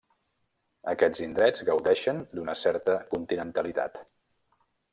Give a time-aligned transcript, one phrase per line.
[0.93, 4.05] Aquests indrets gaudeixen d'una certa continentalitat.